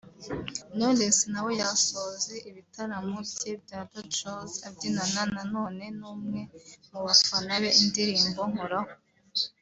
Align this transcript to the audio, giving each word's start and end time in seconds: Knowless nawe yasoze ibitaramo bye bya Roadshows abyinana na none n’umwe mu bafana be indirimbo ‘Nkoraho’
Knowless 0.75 1.17
nawe 1.33 1.51
yasoze 1.61 2.33
ibitaramo 2.49 3.17
bye 3.35 3.51
bya 3.63 3.79
Roadshows 3.89 4.53
abyinana 4.67 5.21
na 5.33 5.43
none 5.53 5.85
n’umwe 5.99 6.39
mu 6.91 6.99
bafana 7.05 7.53
be 7.61 7.69
indirimbo 7.83 8.41
‘Nkoraho’ 8.51 8.91